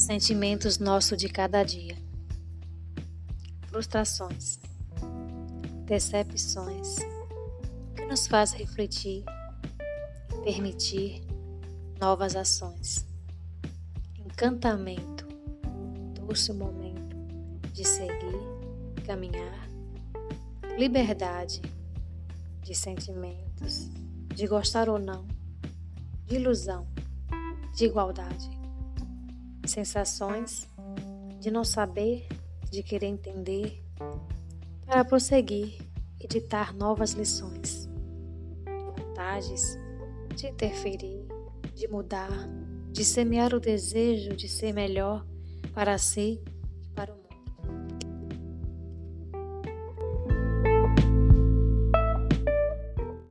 Sentimentos 0.00 0.78
nosso 0.78 1.14
de 1.14 1.28
cada 1.28 1.62
dia. 1.62 1.94
Frustrações. 3.66 4.58
Decepções. 5.84 6.96
Que 7.94 8.06
nos 8.06 8.26
faz 8.26 8.54
refletir 8.54 9.22
e 10.32 10.42
permitir 10.42 11.20
novas 12.00 12.34
ações. 12.34 13.06
Encantamento. 14.16 15.28
Doce 16.14 16.54
momento 16.54 17.14
de 17.74 17.86
seguir, 17.86 18.40
caminhar. 19.04 19.68
Liberdade 20.78 21.60
de 22.62 22.74
sentimentos, 22.74 23.90
de 24.34 24.46
gostar 24.46 24.88
ou 24.88 24.98
não, 24.98 25.26
de 26.26 26.36
ilusão, 26.36 26.88
de 27.76 27.84
igualdade 27.84 28.59
sensações 29.70 30.68
de 31.38 31.50
não 31.50 31.64
saber, 31.64 32.26
de 32.70 32.82
querer 32.82 33.06
entender, 33.06 33.82
para 34.84 35.04
prosseguir 35.04 35.78
e 36.20 36.26
ditar 36.26 36.74
novas 36.74 37.12
lições, 37.12 37.88
vontades 38.96 39.78
de 40.34 40.48
interferir, 40.48 41.26
de 41.74 41.88
mudar, 41.88 42.48
de 42.90 43.04
semear 43.04 43.54
o 43.54 43.60
desejo 43.60 44.36
de 44.36 44.48
ser 44.48 44.72
melhor 44.72 45.26
para 45.72 45.96
si 45.96 46.42